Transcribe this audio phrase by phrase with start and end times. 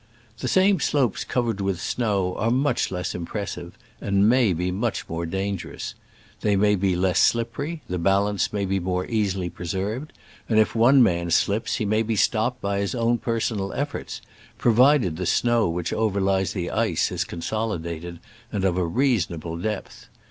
[0.39, 5.27] The same slopes covered with snow are much less impressive, and may be much more
[5.27, 5.93] dangerous.
[6.39, 10.11] They may be less slippery, the balance may be more easily preserved,
[10.49, 14.21] and if one man slips he may be stopped by his own personal efforts,
[14.57, 18.19] provided the snow which over lies the ice is consolidated
[18.51, 20.07] and of a rea sonable depth.